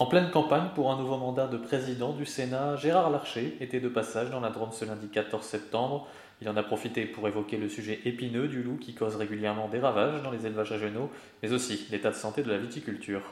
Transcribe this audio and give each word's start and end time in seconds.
En 0.00 0.06
pleine 0.06 0.30
campagne 0.30 0.68
pour 0.76 0.92
un 0.92 0.96
nouveau 0.96 1.16
mandat 1.16 1.48
de 1.48 1.56
président 1.56 2.12
du 2.12 2.24
Sénat, 2.24 2.76
Gérard 2.76 3.10
Larcher 3.10 3.56
était 3.60 3.80
de 3.80 3.88
passage 3.88 4.30
dans 4.30 4.38
la 4.38 4.50
Drôme 4.50 4.70
ce 4.70 4.84
lundi 4.84 5.08
14 5.08 5.44
septembre. 5.44 6.06
Il 6.40 6.48
en 6.48 6.56
a 6.56 6.62
profité 6.62 7.04
pour 7.04 7.26
évoquer 7.26 7.56
le 7.56 7.68
sujet 7.68 7.98
épineux 8.04 8.46
du 8.46 8.62
loup 8.62 8.76
qui 8.76 8.94
cause 8.94 9.16
régulièrement 9.16 9.66
des 9.66 9.80
ravages 9.80 10.22
dans 10.22 10.30
les 10.30 10.46
élevages 10.46 10.70
régionaux, 10.70 11.10
mais 11.42 11.52
aussi 11.52 11.88
l'état 11.90 12.10
de 12.10 12.14
santé 12.14 12.44
de 12.44 12.48
la 12.48 12.58
viticulture. 12.58 13.22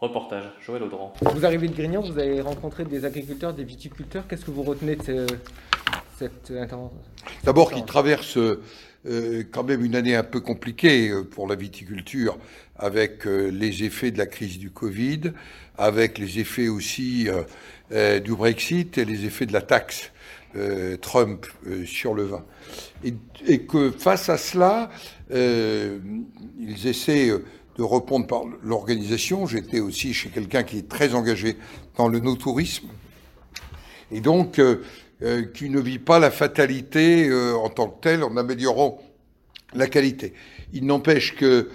Reportage, 0.00 0.42
Joël 0.60 0.82
Audran. 0.82 1.12
Vous 1.22 1.46
arrivez 1.46 1.68
de 1.68 1.74
Grignan, 1.74 2.00
vous 2.00 2.18
avez 2.18 2.40
rencontré 2.40 2.84
des 2.84 3.04
agriculteurs, 3.04 3.54
des 3.54 3.64
viticulteurs. 3.64 4.26
Qu'est-ce 4.26 4.44
que 4.44 4.50
vous 4.50 4.64
retenez 4.64 4.96
de 4.96 5.26
cette 6.18 6.50
intervention 6.50 6.98
D'abord, 7.44 7.72
qu'ils 7.72 7.84
traversent 7.84 8.38
euh, 8.38 9.44
quand 9.50 9.64
même 9.64 9.84
une 9.84 9.94
année 9.94 10.14
un 10.14 10.24
peu 10.24 10.40
compliquée 10.40 11.10
euh, 11.10 11.22
pour 11.22 11.46
la 11.46 11.54
viticulture, 11.54 12.38
avec 12.76 13.26
euh, 13.26 13.48
les 13.48 13.84
effets 13.84 14.10
de 14.10 14.18
la 14.18 14.26
crise 14.26 14.58
du 14.58 14.70
Covid, 14.70 15.32
avec 15.78 16.18
les 16.18 16.38
effets 16.38 16.68
aussi 16.68 17.28
du 18.24 18.34
Brexit 18.34 18.96
et 18.96 19.04
les 19.04 19.26
effets 19.26 19.44
de 19.44 19.52
la 19.52 19.60
taxe 19.60 20.10
Trump 21.02 21.44
sur 21.84 22.14
le 22.14 22.22
vin. 22.22 22.46
Et, 23.46 23.58
que 23.66 23.90
face 23.90 24.30
à 24.30 24.38
cela, 24.38 24.88
ils 25.30 26.86
essaient 26.86 27.28
de 27.28 27.82
répondre 27.82 28.26
par 28.26 28.44
l'organisation. 28.64 29.46
J'étais 29.46 29.80
aussi 29.80 30.14
chez 30.14 30.30
quelqu'un 30.30 30.62
qui 30.62 30.78
est 30.78 30.88
très 30.88 31.14
engagé 31.14 31.58
dans 31.98 32.08
le 32.08 32.20
no-tourisme. 32.20 32.88
Et 34.10 34.22
donc, 34.22 34.58
qui 35.54 35.70
ne 35.70 35.80
vit 35.80 35.98
pas 35.98 36.18
la 36.18 36.30
fatalité 36.30 37.32
en 37.54 37.70
tant 37.70 37.88
que 37.88 38.00
telle 38.02 38.22
en 38.22 38.36
améliorant 38.36 39.00
la 39.72 39.86
qualité. 39.86 40.34
Il 40.74 40.84
n'empêche 40.84 41.34
que 41.36 41.70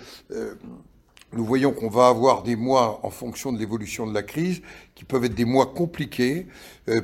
nous 1.34 1.44
voyons 1.44 1.72
qu'on 1.72 1.90
va 1.90 2.08
avoir 2.08 2.44
des 2.44 2.56
mois 2.56 3.00
en 3.02 3.10
fonction 3.10 3.52
de 3.52 3.58
l'évolution 3.58 4.06
de 4.06 4.14
la 4.14 4.22
crise, 4.22 4.62
qui 4.94 5.06
peuvent 5.06 5.26
être 5.26 5.34
des 5.34 5.46
mois 5.46 5.74
compliqués 5.74 6.46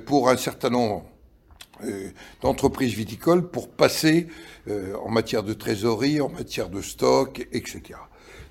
pour 0.05 0.29
un 0.29 0.37
certain 0.37 0.69
nombre 0.69 1.05
euh, 1.83 2.09
d'entreprises 2.41 2.93
viticoles 2.93 3.49
pour 3.49 3.69
passer 3.69 4.27
euh, 4.67 4.95
en 5.03 5.11
matière 5.11 5.43
de 5.43 5.53
trésorerie, 5.53 6.21
en 6.21 6.29
matière 6.29 6.69
de 6.69 6.81
stock, 6.81 7.45
etc. 7.51 7.99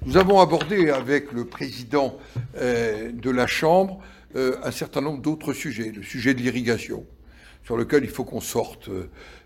Nous 0.05 0.17
avons 0.17 0.41
abordé 0.41 0.91
avec 0.91 1.33
le 1.33 1.45
président 1.45 2.17
euh, 2.57 3.11
de 3.11 3.31
la 3.31 3.47
Chambre 3.47 4.01
un 4.35 4.71
certain 4.71 5.01
nombre 5.01 5.23
d'autres 5.23 5.55
sujets, 5.55 5.91
le 5.97 6.03
sujet 6.03 6.35
de 6.35 6.41
l'irrigation, 6.41 7.07
sur 7.67 7.77
lequel 7.77 8.05
il 8.05 8.11
faut 8.11 8.25
qu'on 8.25 8.41
sorte, 8.41 8.89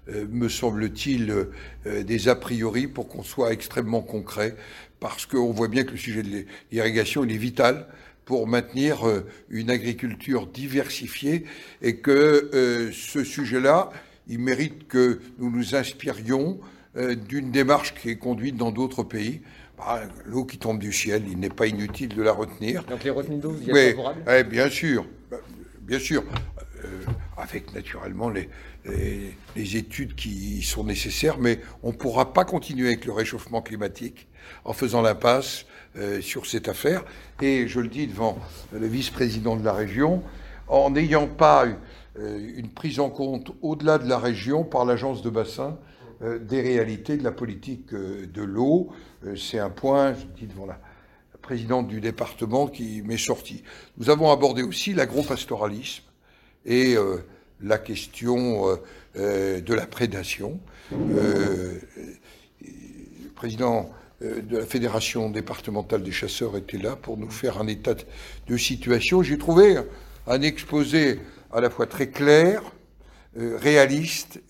me 0.08 0.48
semble-t-il, 0.48 1.48
des 1.86 2.28
a 2.28 2.36
priori 2.36 2.86
pour 2.86 3.08
qu'on 3.08 3.22
soit 3.22 3.52
extrêmement 3.52 4.02
concret, 4.02 4.54
parce 5.00 5.24
qu'on 5.26 5.52
voit 5.52 5.68
bien 5.68 5.84
que 5.84 5.92
le 5.92 5.96
sujet 5.96 6.22
de 6.22 6.44
l'irrigation, 6.70 7.24
il 7.24 7.32
est 7.32 7.38
vital 7.38 7.86
pour 8.26 8.46
maintenir 8.46 9.08
euh, 9.08 9.26
une 9.48 9.70
agriculture 9.70 10.46
diversifiée 10.46 11.46
et 11.82 11.96
que 11.96 12.50
euh, 12.54 12.92
ce 12.92 13.24
sujet-là, 13.24 13.90
il 14.28 14.38
mérite 14.38 14.86
que 14.86 15.20
nous 15.38 15.50
nous 15.50 15.74
inspirions 15.74 16.60
euh, 16.96 17.16
d'une 17.16 17.50
démarche 17.50 17.92
qui 17.94 18.10
est 18.10 18.18
conduite 18.18 18.56
dans 18.56 18.70
d'autres 18.70 19.02
pays. 19.02 19.40
Bah, 19.76 20.02
l'eau 20.26 20.44
qui 20.44 20.58
tombe 20.58 20.78
du 20.78 20.92
ciel, 20.92 21.24
il 21.28 21.38
n'est 21.40 21.48
pas 21.48 21.66
inutile 21.66 22.10
de 22.10 22.22
la 22.22 22.32
retenir. 22.32 22.84
Donc 22.84 23.02
les 23.02 23.10
retenues 23.10 23.38
d'eau, 23.38 23.50
vous 23.50 23.62
y 23.62 23.70
êtes 23.70 23.96
favorable? 23.96 24.20
eh, 24.30 24.44
Bien 24.44 24.68
sûr, 24.68 25.06
bah, 25.30 25.38
bien 25.80 25.98
sûr, 25.98 26.22
avec 27.40 27.74
naturellement 27.74 28.28
les, 28.28 28.48
les, 29.56 29.76
études 29.76 30.14
qui 30.14 30.62
sont 30.62 30.84
nécessaires, 30.84 31.38
mais 31.38 31.60
on 31.82 31.88
ne 31.88 31.96
pourra 31.96 32.32
pas 32.32 32.44
continuer 32.44 32.88
avec 32.88 33.04
le 33.04 33.12
réchauffement 33.12 33.62
climatique 33.62 34.26
en 34.64 34.72
faisant 34.72 35.02
l'impasse 35.02 35.66
euh, 35.96 36.20
sur 36.20 36.46
cette 36.46 36.68
affaire. 36.68 37.04
Et 37.42 37.66
je 37.68 37.80
le 37.80 37.88
dis 37.88 38.06
devant 38.06 38.38
le 38.72 38.86
vice-président 38.86 39.56
de 39.56 39.64
la 39.64 39.72
région, 39.72 40.22
en 40.68 40.90
n'ayant 40.90 41.26
pas 41.26 41.66
euh, 42.18 42.52
une 42.56 42.70
prise 42.70 43.00
en 43.00 43.10
compte 43.10 43.52
au-delà 43.62 43.98
de 43.98 44.08
la 44.08 44.18
région 44.18 44.64
par 44.64 44.84
l'agence 44.84 45.22
de 45.22 45.30
bassin 45.30 45.78
euh, 46.22 46.38
des 46.38 46.60
réalités 46.60 47.16
de 47.16 47.24
la 47.24 47.32
politique 47.32 47.92
de 47.92 48.42
l'eau. 48.42 48.90
C'est 49.36 49.58
un 49.58 49.70
point, 49.70 50.14
je 50.14 50.20
le 50.20 50.32
dis 50.38 50.46
devant 50.46 50.66
la 50.66 50.78
présidente 51.42 51.88
du 51.88 52.00
département 52.00 52.68
qui 52.68 53.02
m'est 53.02 53.18
sorti. 53.18 53.62
Nous 53.98 54.10
avons 54.10 54.30
abordé 54.30 54.62
aussi 54.62 54.94
l'agropastoralisme 54.94 56.04
et 56.66 56.96
la 57.60 57.78
question 57.78 58.78
de 59.14 59.74
la 59.74 59.86
prédation. 59.86 60.60
le 60.92 61.80
président 63.34 63.90
euh, 64.22 64.42
de 64.42 64.58
la 64.58 64.66
Fédération 64.66 65.30
départementale 65.30 66.02
des 66.02 66.12
chasseurs 66.12 66.54
était 66.56 66.76
là 66.76 66.94
pour 66.94 67.16
nous 67.16 67.30
faire 67.30 67.58
un 67.58 67.66
état 67.66 67.94
de 68.46 68.56
situation. 68.58 69.22
J'ai 69.22 69.38
trouvé 69.38 69.78
un 70.26 70.42
exposé 70.42 71.20
à 71.50 71.62
la 71.62 71.70
fois 71.70 71.86
très 71.86 72.10
clair, 72.10 72.62
euh, 73.38 73.56
réaliste, 73.56 74.42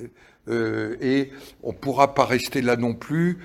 euh, 0.48 0.96
et 1.00 1.30
on 1.62 1.72
ne 1.72 1.76
pourra 1.76 2.14
pas 2.14 2.24
rester 2.24 2.62
là 2.62 2.76
non 2.76 2.94
plus 2.94 3.38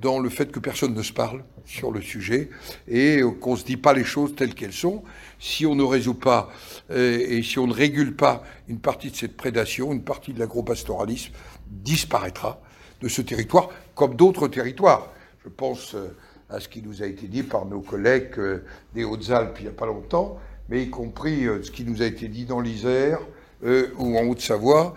dans 0.00 0.18
le 0.18 0.28
fait 0.28 0.50
que 0.50 0.60
personne 0.60 0.94
ne 0.94 1.02
se 1.02 1.12
parle 1.12 1.44
sur 1.64 1.92
le 1.92 2.00
sujet 2.00 2.50
et 2.88 3.20
qu'on 3.40 3.52
ne 3.52 3.56
se 3.56 3.64
dit 3.64 3.76
pas 3.76 3.92
les 3.92 4.04
choses 4.04 4.34
telles 4.34 4.54
qu'elles 4.54 4.72
sont. 4.72 5.02
Si 5.38 5.64
on 5.64 5.74
ne 5.74 5.84
résout 5.84 6.14
pas 6.14 6.50
et 6.90 7.42
si 7.42 7.58
on 7.58 7.66
ne 7.66 7.72
régule 7.72 8.16
pas 8.16 8.42
une 8.68 8.80
partie 8.80 9.10
de 9.10 9.16
cette 9.16 9.36
prédation, 9.36 9.92
une 9.92 10.02
partie 10.02 10.32
de 10.32 10.40
l'agropastoralisme 10.40 11.32
disparaîtra 11.68 12.60
de 13.00 13.08
ce 13.08 13.22
territoire 13.22 13.68
comme 13.94 14.14
d'autres 14.14 14.48
territoires. 14.48 15.10
Je 15.44 15.48
pense 15.48 15.94
euh, 15.94 16.16
à 16.48 16.60
ce 16.60 16.68
qui 16.68 16.82
nous 16.82 17.02
a 17.02 17.06
été 17.06 17.26
dit 17.26 17.42
par 17.42 17.66
nos 17.66 17.80
collègues 17.80 18.38
euh, 18.38 18.64
des 18.94 19.04
Hautes-Alpes 19.04 19.56
il 19.58 19.64
n'y 19.64 19.68
a 19.68 19.72
pas 19.72 19.86
longtemps, 19.86 20.38
mais 20.68 20.84
y 20.84 20.90
compris 20.90 21.46
euh, 21.46 21.62
ce 21.62 21.70
qui 21.70 21.84
nous 21.84 22.02
a 22.02 22.06
été 22.06 22.28
dit 22.28 22.44
dans 22.44 22.60
l'Isère 22.60 23.18
ou 23.96 24.18
en 24.18 24.26
Haute-Savoie. 24.26 24.96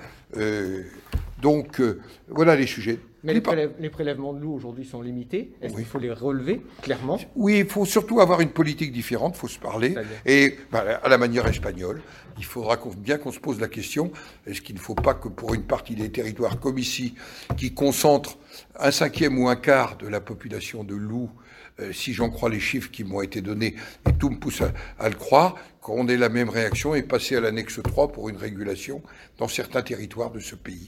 Donc 1.42 1.82
voilà 2.28 2.56
les 2.56 2.68
sujets. 2.68 3.00
Mais 3.26 3.34
les, 3.34 3.90
prélèvements 3.90 4.34
de 4.34 4.40
loup 4.40 4.54
aujourd'hui 4.54 4.86
sont 4.86 5.02
limités. 5.02 5.52
Est-ce 5.60 5.74
qu'il 5.74 5.86
faut 5.86 5.98
les 5.98 6.12
relever 6.12 6.62
clairement? 6.84 7.20
Oui, 7.36 7.60
il 7.60 7.66
faut 7.66 7.84
surtout 7.84 8.22
avoir 8.22 8.40
une 8.42 8.52
politique 8.52 8.92
différente, 8.92 9.34
il 9.36 9.40
faut 9.40 9.48
se 9.48 9.58
parler. 9.58 9.96
Et 10.28 10.60
bah, 10.72 11.00
à 11.02 11.10
la 11.10 11.18
manière 11.18 11.48
espagnole, 11.48 12.04
il 12.38 12.46
faudra 12.46 12.78
bien 12.98 13.18
qu'on 13.18 13.32
se 13.32 13.40
pose 13.40 13.60
la 13.60 13.68
question 13.68 14.12
est-ce 14.46 14.62
qu'il 14.62 14.76
ne 14.76 14.80
faut 14.80 14.94
pas 14.94 15.16
que 15.16 15.28
pour 15.28 15.56
une 15.56 15.64
partie 15.64 15.96
des 15.96 16.12
territoires 16.12 16.60
comme 16.60 16.78
ici, 16.78 17.16
qui 17.58 17.74
concentrent 17.74 18.38
un 18.80 18.92
cinquième 18.92 19.40
ou 19.40 19.50
un 19.50 19.56
quart 19.56 19.98
de 19.98 20.08
la 20.08 20.22
population 20.22 20.84
de 20.84 20.94
loups, 20.94 21.32
euh, 21.80 21.92
si 21.92 22.14
j'en 22.14 22.30
crois 22.30 22.50
les 22.50 22.60
chiffres 22.60 22.92
qui 22.92 23.04
m'ont 23.04 23.24
été 23.24 23.42
donnés, 23.42 23.76
et 24.08 24.14
tout 24.14 24.30
me 24.30 24.38
pousse 24.38 24.62
à, 24.62 24.72
à 25.00 25.10
le 25.10 25.16
croire, 25.16 25.56
qu'on 25.82 26.08
ait 26.08 26.18
la 26.18 26.30
même 26.30 26.50
réaction 26.50 26.94
et 26.94 27.02
passer 27.02 27.38
à 27.38 27.40
l'annexe 27.40 27.82
3 27.82 28.12
pour 28.12 28.30
une 28.30 28.38
régulation 28.38 29.02
dans 29.40 29.48
certains 29.48 29.82
territoires 29.82 30.32
de 30.32 30.40
ce 30.40 30.56
pays. 30.56 30.88